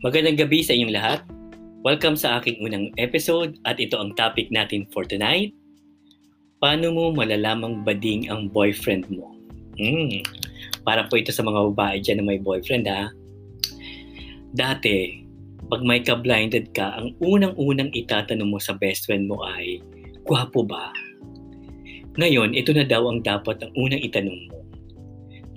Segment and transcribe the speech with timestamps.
[0.00, 1.20] Magandang gabi sa inyong lahat.
[1.84, 5.52] Welcome sa aking unang episode at ito ang topic natin for tonight.
[6.56, 9.36] Paano mo malalamang bading ang boyfriend mo?
[9.76, 10.24] Hmm,
[10.88, 13.12] para po ito sa mga babae dyan na may boyfriend ha.
[14.56, 15.20] Dati,
[15.68, 19.84] pag may ka-blinded ka, ang unang-unang itatanong mo sa best friend mo ay,
[20.24, 20.96] Gwapo ba?
[22.16, 24.64] Ngayon, ito na daw ang dapat ang unang itanong mo.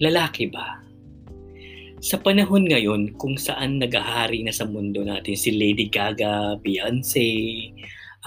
[0.03, 0.82] Lalaki ba?
[2.03, 7.23] Sa panahon ngayon kung saan nagahari na sa mundo natin si Lady Gaga, Beyonce,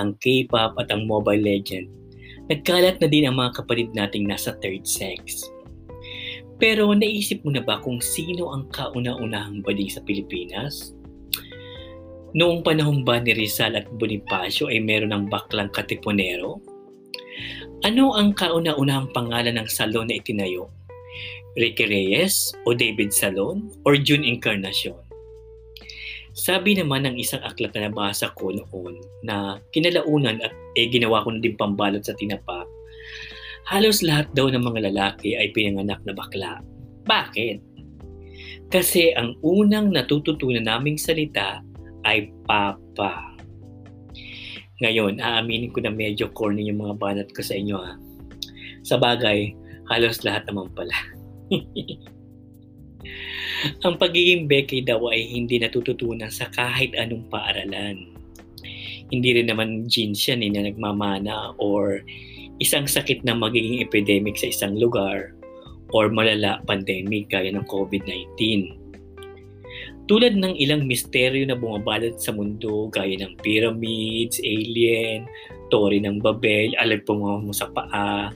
[0.00, 1.84] ang K-pop at ang Mobile Legend,
[2.48, 5.44] nagkalat na din ang mga kapatid nating nasa third sex.
[6.56, 10.96] Pero naisip mo na ba kung sino ang kauna-unahang bading sa Pilipinas?
[12.32, 16.64] Noong panahon ba ni Rizal at Bonifacio ay meron ng baklang katipunero?
[17.84, 20.72] Ano ang kauna-unahang pangalan ng salon na itinayo?
[21.56, 25.00] Ricky Reyes o David Salon or June Encarnacion.
[26.36, 31.32] Sabi naman ng isang aklat na nabasa ko noon na kinalaunan at eh, ginawa ko
[31.32, 32.68] na din pambalot sa tinapa,
[33.72, 36.60] halos lahat daw ng mga lalaki ay pinanganak na bakla.
[37.08, 37.56] Bakit?
[38.68, 41.64] Kasi ang unang natututunan naming salita
[42.04, 43.32] ay papa.
[44.84, 47.96] Ngayon, aaminin ko na medyo corny yung mga banat ko sa inyo ha.
[48.84, 49.56] Sa bagay,
[49.88, 51.15] halos lahat naman pala.
[53.86, 58.14] Ang pagiging Becky daw ay hindi natututunan sa kahit anong paaralan.
[59.06, 62.02] Hindi rin naman genes yan eh, na nagmamana or
[62.58, 65.36] isang sakit na magiging epidemic sa isang lugar
[65.94, 68.85] or malala pandemic gaya ng COVID-19.
[70.06, 75.26] Tulad ng ilang misteryo na bumabalot sa mundo gaya ng pyramids, alien,
[75.66, 78.30] tori ng Babel, alagpungo mo sa paa.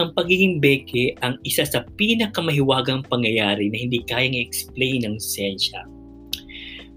[0.00, 5.84] Ang pagiging beke ang isa sa pinakamahiwagang pangyayari na hindi kayang explain ng sensya.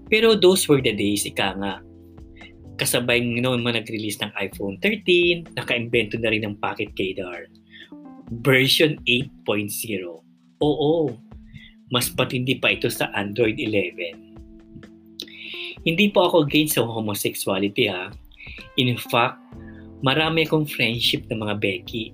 [0.08, 1.84] Pero those were the days, ika nga.
[2.80, 7.44] Kasabay noon man nag-release ng iPhone 13, naka-invento na rin ng Pocket KDR.
[8.40, 9.68] Version 8.0.
[10.64, 11.12] Oo,
[11.88, 14.28] mas patindi pa ito sa Android 11.
[15.86, 18.12] Hindi po ako against sa homosexuality ha.
[18.76, 19.38] In fact,
[20.04, 22.12] marami akong friendship ng mga Becky.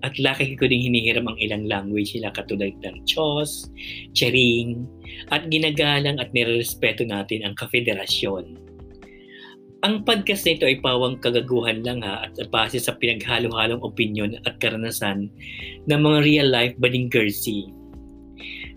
[0.00, 3.68] At laki ko din hinihiram ang ilang language nila katulad ng Chos,
[4.16, 4.88] Chering,
[5.28, 8.56] at ginagalang at nirerespeto natin ang kafederasyon.
[9.80, 14.60] Ang podcast na ito ay pawang kagaguhan lang ha at base sa pinaghalo-halong opinion at
[14.60, 15.32] karanasan
[15.88, 17.72] ng mga real-life bading Gersey.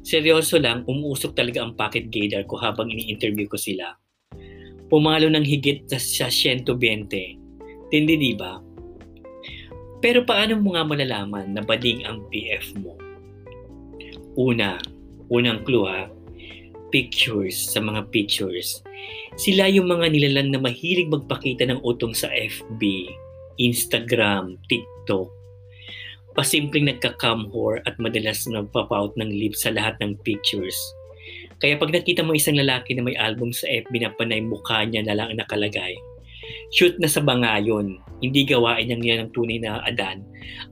[0.04, 3.96] Seryoso lang, umuusok talaga ang pocket gaydar ko habang ini-interview ko sila.
[4.92, 7.44] Pumalo ng higit sa 120
[7.94, 8.58] Tindi di ba?
[10.02, 12.98] Pero paano mo nga malalaman na bading ang PF mo?
[14.34, 14.82] Una,
[15.30, 16.10] unang clue ha,
[16.90, 18.82] pictures sa mga pictures.
[19.38, 22.82] Sila yung mga nilalang na mahilig magpakita ng utong sa FB,
[23.62, 25.30] Instagram, TikTok.
[26.34, 30.76] Pasimpleng nagka-cam whore at madalas nagpapout ng lips sa lahat ng pictures.
[31.62, 35.06] Kaya pag nakita mo isang lalaki na may album sa FB na panay mukha niya
[35.06, 35.96] na lang nakalagay,
[36.74, 38.02] shoot na sa bangayon.
[38.20, 40.26] Hindi gawain niya niya ng tunay na adan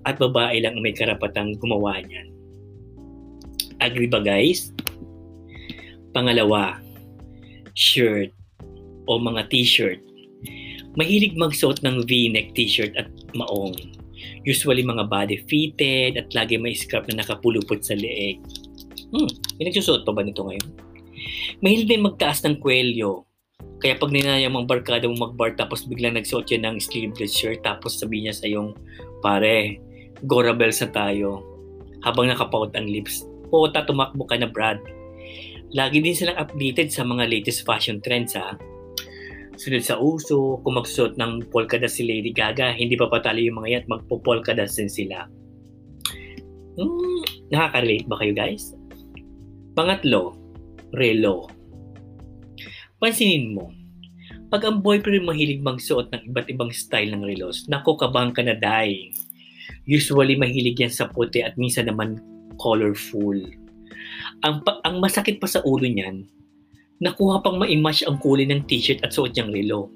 [0.03, 2.27] at babae lang ang may karapatang gumawa niyan.
[3.79, 4.73] Agree ba guys?
[6.11, 6.81] Pangalawa,
[7.77, 8.33] shirt
[9.07, 10.01] o mga t-shirt.
[10.99, 14.00] Mahilig magsuot ng v-neck t-shirt at maong.
[14.41, 18.41] Usually mga body fitted at lagi may scrap na nakapulupot sa leeg.
[19.11, 19.29] Hmm,
[19.59, 20.67] may nagsusuot pa ba nito ngayon?
[21.61, 23.29] Mahilig din magtaas ng kwelyo
[23.81, 27.97] kaya pag ninaya mong barkada mong magbar tapos biglang nagsuot yan ng sleeveless shirt tapos
[27.97, 28.77] sabi niya sa yung
[29.25, 29.81] pare,
[30.21, 31.41] Gorabel sa tayo
[32.05, 33.25] habang nakapaut ang lips.
[33.49, 34.77] O tumakbo ka na Brad.
[35.73, 38.53] Lagi din silang updated sa mga latest fashion trends ha.
[39.59, 43.59] Sunod sa uso, kung magsuot ng polka dot si Lady Gaga, hindi pa patalo yung
[43.59, 45.27] mga yan at magpo-polka dot din sila.
[46.79, 47.21] Hmm,
[47.51, 48.71] nakaka-relate ba kayo guys?
[49.75, 50.35] Pangatlo,
[50.95, 51.51] relo
[53.01, 53.73] Pansinin mo,
[54.53, 58.53] pag ang boyfriend mahilig magsuot ng iba't ibang style ng relos, nako kabang ka na
[58.53, 59.09] dahil.
[59.89, 62.21] Usually mahilig yan sa puti at minsan naman
[62.61, 63.41] colorful.
[64.45, 66.29] Ang, ang masakit pa sa ulo niyan,
[67.01, 69.89] nakuha pang ma-image ang kulay ng t-shirt at suot niyang relo.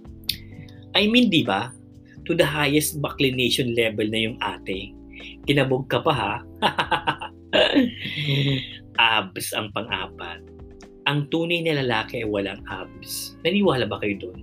[0.97, 1.69] I mean, di ba?
[2.25, 4.91] To the highest backlination level na yung ate.
[5.45, 6.33] Kinabog ka pa ha?
[8.97, 10.55] Abs ang pang-apat
[11.05, 13.37] ang tunay na lalaki ay walang abs.
[13.45, 14.41] Naniwala ba kayo doon?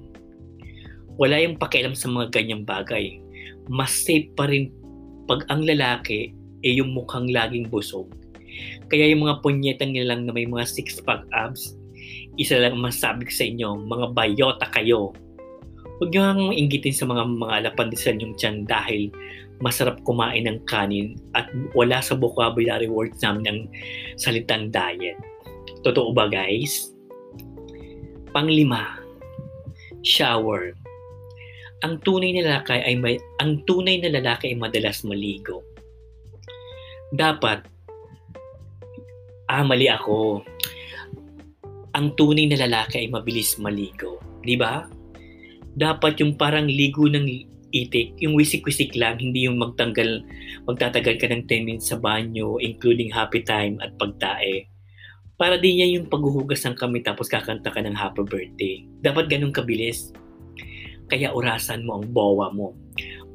[1.18, 3.18] Wala yung pakialam sa mga ganyang bagay.
[3.66, 4.70] Mas safe pa rin
[5.26, 6.30] pag ang lalaki
[6.62, 8.06] ay yung mukhang laging busog.
[8.88, 11.74] Kaya yung mga punyetang nilang na may mga six-pack abs,
[12.40, 15.12] isa lang masabi ko sa inyo, mga bayota kayo.
[16.00, 19.12] Huwag niyo ang inggitin sa mga mga alapandisan yung tiyan dahil
[19.62, 21.46] masarap kumain ng kanin at
[21.78, 23.60] wala sa vocabulary words namin ang
[24.18, 25.14] salitang diet.
[25.86, 26.90] Totoo ba guys?
[28.34, 28.98] Panglima,
[30.02, 30.74] shower.
[31.86, 35.62] Ang tunay na lalaki ay may, ang tunay na lalaki ay madalas maligo.
[37.14, 37.62] Dapat
[39.52, 40.40] ah mali ako.
[41.92, 44.88] Ang tunay na lalaki ay mabilis maligo, di ba?
[45.76, 47.28] Dapat yung parang ligo ng
[47.72, 50.24] itik, yung wisik-wisik lang, hindi yung magtanggal,
[50.68, 54.72] magtatagal ka ng 10 minutes sa banyo, including happy time at pagtae
[55.42, 58.86] para din yan yung paghuhugas ng kami tapos kakanta ka ng happy birthday.
[59.02, 60.14] Dapat ganun kabilis.
[61.10, 62.78] Kaya orasan mo ang bowa mo.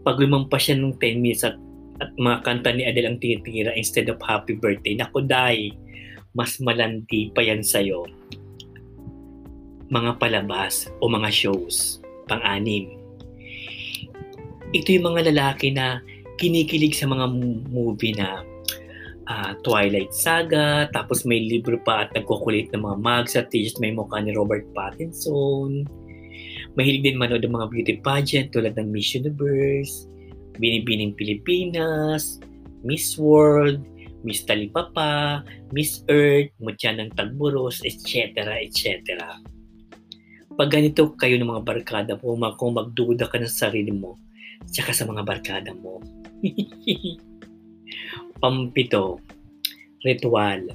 [0.07, 1.59] Pag lumampas siya ng 10 minutes at,
[1.99, 5.75] at mga kanta ni Adele ang tinitira instead of happy birthday, naku dai,
[6.31, 8.07] mas malandi pa yan sa'yo.
[9.87, 12.99] Mga palabas o mga shows, pang-anim.
[14.75, 16.03] Ito yung mga lalaki na
[16.35, 17.25] kinikilig sa mga
[17.71, 18.43] movie na
[19.31, 23.91] uh, Twilight Saga, tapos may libro pa at nagkukulit ng mga mugs at t-shirts may
[23.95, 25.87] mukha ni Robert Pattinson.
[26.77, 30.05] Mahilig din manood ng mga beauty pageant tulad ng Miss Universe,
[30.57, 32.37] Binibining Pilipinas,
[32.85, 33.81] Miss World,
[34.21, 35.41] Miss Talipapa,
[35.73, 38.45] Miss Earth, Mutya ng Tagburos, etc.
[38.61, 39.15] etc.
[40.57, 44.17] Pag ganito kayo ng mga barkada mo, kung magduda ka ng sarili mo,
[44.65, 46.01] tsaka sa mga barkada mo.
[48.41, 49.21] Pampito,
[50.01, 50.65] ritual.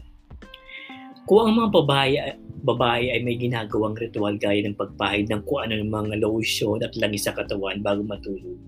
[1.27, 2.15] Kung ang mga babae,
[2.63, 6.95] babae ay may ginagawang ritual gaya ng pagpahid ng kung ano ng mga lotion at
[6.95, 8.63] langis sa katawan bago matulog,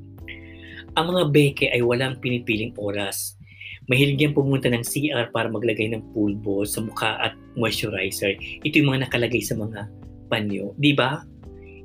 [0.98, 3.38] ang mga beke ay walang pinipiling oras.
[3.86, 8.34] Mahilig yan pumunta ng CR para maglagay ng pulbo sa mukha at moisturizer.
[8.66, 9.86] Ito yung mga nakalagay sa mga
[10.28, 10.72] panyo.
[10.78, 11.22] Di ba?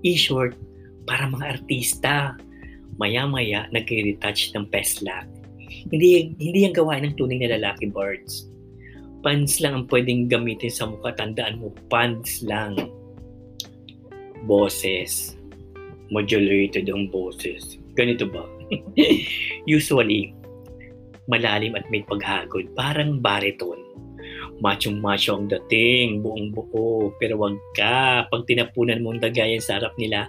[0.04, 0.56] In short,
[1.04, 2.36] para mga artista,
[2.96, 5.28] maya-maya nag-retouch ng peslak
[5.70, 8.50] hindi, hindi yung gawain ng tunay na lalaki birds.
[9.24, 11.16] Pants lang ang pwedeng gamitin sa mukha.
[11.16, 12.76] Tandaan mo, pants lang.
[14.48, 15.36] Boses.
[16.10, 17.78] Modulated ang boses.
[17.94, 18.48] Ganito ba?
[19.70, 20.34] Usually,
[21.28, 22.72] malalim at may paghagod.
[22.74, 23.78] Parang bariton.
[24.60, 27.16] Machong-macho ang dating, buong buo.
[27.18, 30.28] Pero wag ka, pag tinapunan mo ang dagayan sa harap nila,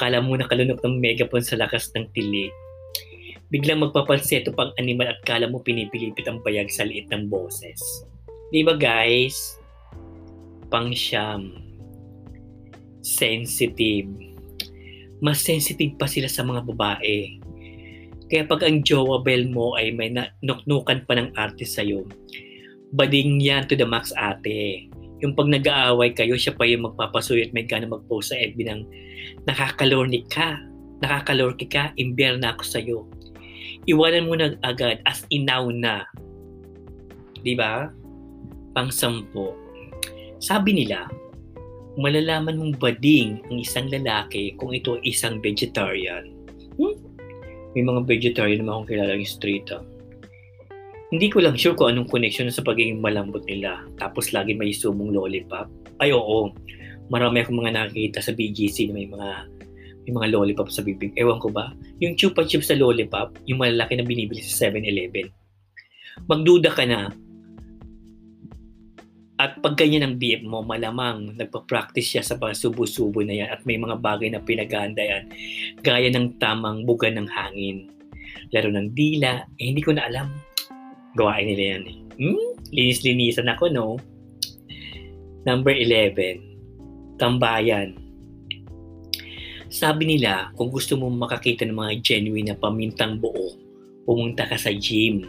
[0.00, 2.52] kala mo nakalunok ng megaphone sa lakas ng tilig
[3.48, 7.80] biglang magpapalseto pang animal at kala mo pinipilipit ang bayag sa liit ng boses.
[8.52, 9.56] Di ba guys?
[10.68, 11.56] Pang siyam.
[13.00, 14.08] Sensitive.
[15.24, 17.40] Mas sensitive pa sila sa mga babae.
[18.28, 20.12] Kaya pag ang jowa bell mo ay may
[20.44, 22.04] nuknukan pa ng artist sa'yo,
[22.94, 24.88] bading yan to the max ate.
[25.18, 28.80] Yung pag nag-aaway kayo, siya pa yung magpapasuyo at may gana mag-post sa FB ng
[29.50, 30.62] nakakalornik ka,
[31.02, 32.98] nakakalorki ka, imber na ako sa'yo
[33.88, 36.04] iwanan mo na agad as inaw na.
[37.40, 37.88] Di ba?
[38.76, 39.56] Pang-sampo.
[40.38, 41.08] Sabi nila,
[41.96, 46.28] malalaman mong bading ang isang lalaki kung ito isang vegetarian.
[46.76, 46.94] Hmm?
[47.72, 49.82] May mga vegetarian naman akong kilala yung street ah.
[51.08, 53.80] Hindi ko lang sure kung anong connection sa pagiging malambot nila.
[53.96, 55.64] Tapos lagi may sumong lollipop.
[56.04, 56.52] Ay oo,
[57.08, 59.28] marami akong mga nakikita sa BGC na may mga
[60.04, 61.12] yung mga lollipop sa bibig.
[61.16, 61.72] Ewan ko ba?
[62.00, 65.28] Yung chupa chup sa lollipop, yung malalaki na binibili sa 7-Eleven.
[66.24, 67.12] Magduda ka na.
[69.38, 73.78] At pag ganyan ang BF mo, malamang nagpa-practice siya sa subo-subo na yan at may
[73.78, 75.30] mga bagay na pinaganda yan
[75.84, 77.92] gaya ng tamang buga ng hangin.
[78.50, 80.47] Laro ng dila, eh hindi ko na alam.
[81.16, 81.96] Gawain nila yan eh.
[82.18, 82.44] Hmm?
[82.74, 83.96] Linis-linisan ako, no?
[85.46, 88.08] Number 11, tambayan
[89.68, 93.52] sabi nila, kung gusto mo makakita ng mga genuine na pamintang buo,
[94.08, 95.28] pumunta ka sa gym.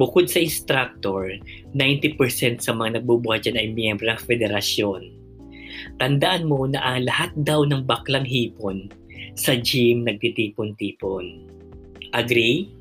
[0.00, 1.36] Bukod sa instructor,
[1.76, 5.12] 90% sa mga nagbubuhat dyan ay miyembro ng federasyon.
[6.00, 8.88] Tandaan mo na ang lahat daw ng baklang hipon
[9.36, 11.44] sa gym nagtitipon-tipon.
[12.16, 12.72] Agree?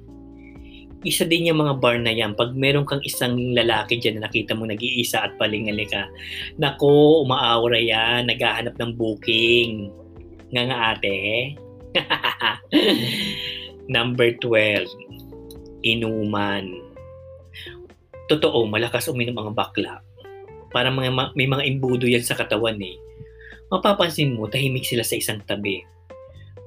[1.08, 2.36] Isa din yung mga bar na yan.
[2.36, 6.04] Pag meron kang isang lalaki dyan na nakita mo nag-iisa at palingali ka,
[6.60, 9.88] nako, umaawra yan, naghahanap ng booking
[10.52, 11.56] nga nga ate.
[13.96, 14.84] Number 12,
[15.88, 16.68] inuman.
[18.28, 20.04] Totoo, malakas uminom ang bakla.
[20.76, 23.00] Para mga, may mga imbudo yan sa katawan eh.
[23.72, 25.80] Mapapansin mo, tahimik sila sa isang tabi.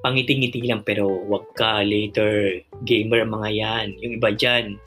[0.01, 2.57] Pangiti-ngiti lang pero wag ka later.
[2.89, 3.87] Gamer mga yan.
[4.01, 4.81] Yung iba dyan,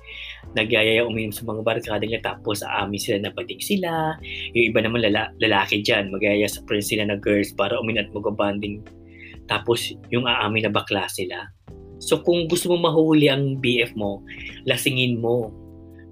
[0.59, 4.19] nagyayaya uminom sa mga barkada nila tapos aamin sila na bading sila.
[4.55, 8.11] Yung iba naman lala, lalaki dyan, magyayaya sa friends sila na girls para umin at
[8.11, 8.83] mag-bonding.
[9.47, 11.47] Tapos yung aamin na bakla sila.
[12.03, 14.23] So kung gusto mo mahuli ang BF mo,
[14.67, 15.55] lasingin mo.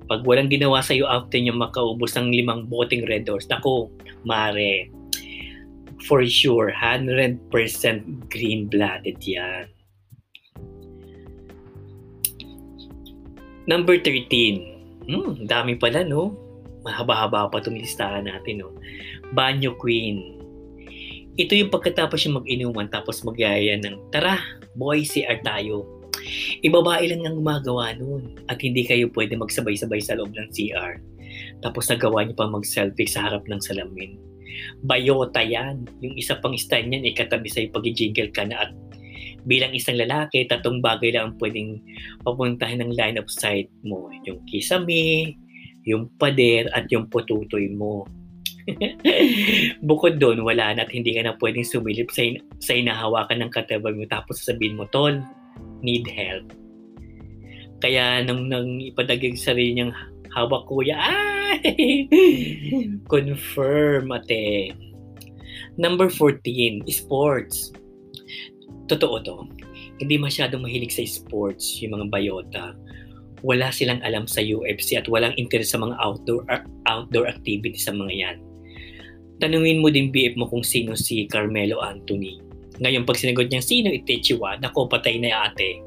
[0.07, 3.91] Pag walang ginawa sa iyo after niya makaubos ng limang boteng Red Doors, nako,
[4.27, 4.91] mare,
[6.07, 7.39] for sure, 100%
[8.29, 9.67] green-blooded yan.
[13.71, 15.07] Number 13.
[15.07, 16.35] Hmm, dami pala, no?
[16.83, 18.75] Mahaba-haba pa itong listahan natin, no?
[19.31, 20.43] Banyo Queen.
[21.39, 24.43] Ito yung pagkatapos yung mag-inuman tapos magyaya ng, tara,
[24.75, 25.87] boy, CR tayo.
[26.63, 30.99] Ibabae lang ang gumagawa noon at hindi kayo pwede magsabay-sabay sa loob ng CR.
[31.63, 34.32] Tapos nagawa niyo pa mag-selfie sa harap ng salamin.
[34.85, 35.87] Bayota yan.
[36.05, 38.71] Yung isa pang style niyan, ikatabi sa'yo pag-jingle ka na at
[39.47, 41.83] bilang isang lalaki, tatong bagay lang ang pwedeng
[42.23, 44.11] papuntahin ng line of sight mo.
[44.27, 45.35] Yung kisame,
[45.83, 48.07] yung pader, at yung pututoy mo.
[49.89, 53.51] Bukod doon, wala na at hindi ka na pwedeng sumilip sa, in- sa inahawakan ng
[53.51, 55.19] katabag mo tapos sabihin mo, Tol,
[55.83, 56.47] need help.
[57.83, 59.95] Kaya nung, nang ipadagig sarili niyang
[60.31, 60.95] hawak kuya,
[61.53, 62.09] ay!
[63.13, 64.73] Confirm, ate.
[65.77, 67.73] Number 14, sports
[68.93, 69.37] totoo to,
[70.03, 72.65] hindi masyadong mahilig sa sports yung mga bayota.
[73.43, 76.47] Wala silang alam sa UFC at walang interest sa mga outdoor
[76.87, 78.37] outdoor activities sa mga yan.
[79.43, 82.39] Tanungin mo din BF mo kung sino si Carmelo Anthony.
[82.79, 85.83] Ngayon pag sinagot niya sino Itechiwa, nako patay na ate.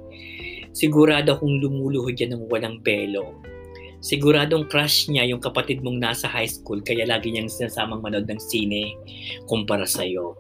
[0.76, 3.40] Sigurado kung lumuluhod yan ng walang belo.
[4.06, 8.38] Siguradong crush niya yung kapatid mong nasa high school kaya lagi niyang sinasamang manood ng
[8.38, 8.94] sine
[9.50, 10.38] kumpara sa'yo.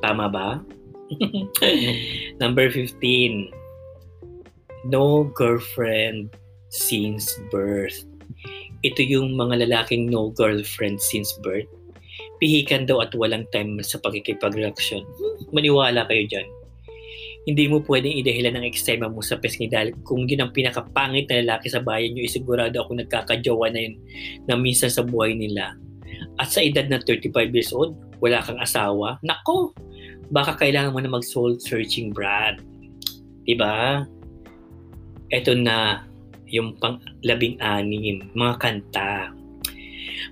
[0.00, 0.64] Tama ba?
[2.42, 3.52] Number 15.
[4.88, 6.32] No girlfriend
[6.72, 8.08] since birth.
[8.80, 11.68] Ito yung mga lalaking no girlfriend since birth.
[12.40, 15.04] Pihikan daw at walang time sa pagkikipag-reaction.
[15.52, 16.48] Maniwala kayo dyan.
[17.46, 21.40] Hindi mo pwedeng idehilan ng eksema mo sa pesking dahil kung yun ang pinakapangit na
[21.44, 23.94] lalaki sa bayan nyo, isigurado ako nagkakajowa na yun
[24.50, 25.78] na minsan sa buhay nila.
[26.38, 29.72] At sa edad na 35 years old, wala kang asawa, nako,
[30.34, 32.60] baka kailangan mo na mag-soul searching, Brad.
[33.46, 34.04] Diba?
[35.32, 36.04] Ito na
[36.48, 39.32] yung pang labing anim, mga kanta.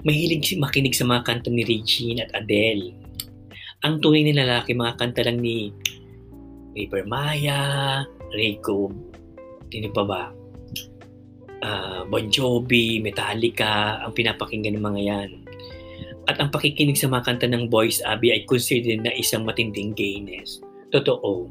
[0.02, 2.92] Mahilig makinig sa mga kanta ni Regine at Adele.
[3.84, 5.70] Ang tunay na lalaki, mga kanta lang ni
[6.76, 7.60] River Maya,
[8.36, 8.92] Rico,
[9.72, 10.22] sino pa ba?
[11.64, 15.30] Uh, bon Jovi, Metallica, ang pinapakinggan ng mga yan.
[16.28, 20.60] At ang pakikinig sa mga kanta ng Boys Abby ay considered na isang matinding gayness.
[20.92, 21.48] Totoo.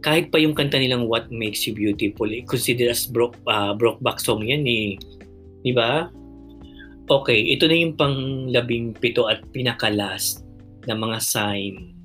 [0.00, 3.98] Kahit pa yung kanta nilang What Makes You Beautiful, eh, considered as broke, uh, broke
[4.00, 4.94] back song yan eh.
[5.66, 6.06] Di ba?
[7.08, 10.44] Okay, ito na yung pang labing pito at pinakalas
[10.86, 11.97] na mga sign.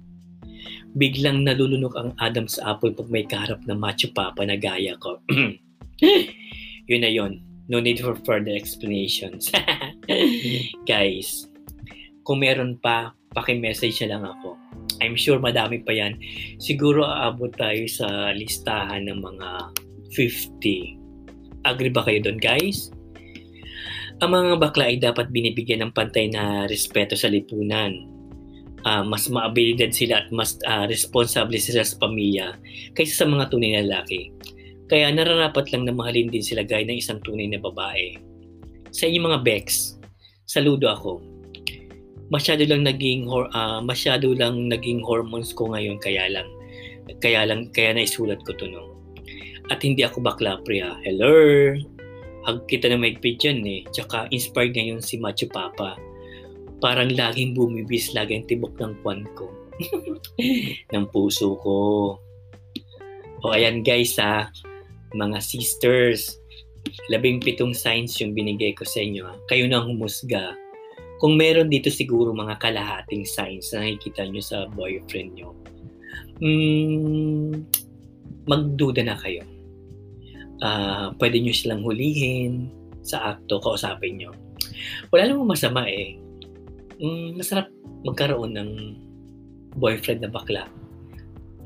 [0.94, 5.18] Biglang nalulunok ang Adam's apple pag may kaharap na macho papa na gaya ko.
[6.90, 9.48] yun na yun No need for further explanations.
[10.90, 11.48] Guys,
[12.28, 14.60] kung meron pa, paki-message na lang ako.
[15.00, 16.20] I'm sure madami pa yan.
[16.60, 19.50] Siguro aabot tayo sa listahan ng mga
[20.12, 21.64] 50.
[21.64, 22.92] Agree ba kayo doon, guys?
[24.20, 27.96] Ang mga bakla ay dapat binibigyan ng pantay na respeto sa lipunan.
[28.84, 32.60] Uh, mas maabilidad sila at mas uh, responsable sila sa pamilya
[33.00, 34.36] kaysa sa mga tunay na lalaki.
[34.92, 38.20] Kaya nararapat lang na mahalin din sila gaya ng isang tunay na babae.
[38.92, 39.98] Sa inyong mga Bex,
[40.44, 41.24] saludo ako.
[42.28, 46.48] Masyado lang naging uh, masyado lang naging hormones ko ngayon kaya lang
[47.20, 48.96] kaya lang kaya naisulat ko to no.
[49.72, 51.00] At hindi ako bakla priya.
[51.04, 51.32] Hello.
[52.44, 53.82] Hag kita na may dyan eh.
[53.96, 55.96] Tsaka inspired ngayon si Macho Papa.
[56.84, 59.48] Parang laging bumibis, laging tibok ng kwan ko.
[60.94, 61.80] ng puso ko.
[63.44, 64.52] O ayan guys ha,
[65.16, 66.36] mga sisters,
[67.08, 69.48] labing pitong signs yung binigay ko sa inyo.
[69.48, 70.56] Kayo na humusga.
[71.24, 75.56] Kung meron dito siguro mga kalahating signs na nakikita nyo sa boyfriend nyo,
[76.44, 77.64] mm,
[78.44, 79.44] magduda na kayo.
[80.64, 82.72] Uh, pwede nyo silang hulihin
[83.04, 84.32] sa akto, kausapin nyo.
[85.12, 86.23] Wala namang masama eh.
[87.04, 87.68] Mm, masarap
[88.08, 88.72] magkaroon ng
[89.76, 90.72] boyfriend na bakla.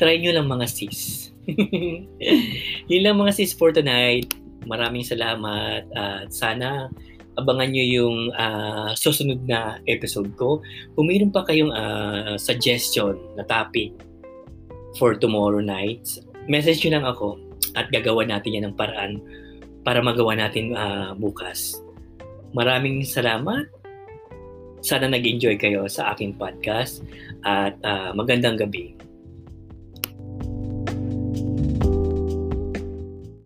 [0.02, 1.34] Try nyo lang mga sis
[2.92, 4.34] Yun lang mga sis for tonight.
[4.68, 6.92] Maraming salamat at sana
[7.38, 10.60] abangan nyo yung uh, susunod na episode ko.
[10.98, 13.94] Kung mayroon pa kayong uh, suggestion na topic
[14.98, 16.04] for tomorrow night,
[16.50, 17.38] message nyo lang ako
[17.78, 19.22] at gagawa natin yan ng paraan
[19.86, 21.78] para magawa natin uh, bukas.
[22.58, 23.70] Maraming salamat.
[24.88, 27.04] Sana nag-enjoy kayo sa aking podcast
[27.44, 28.96] at uh, magandang gabi.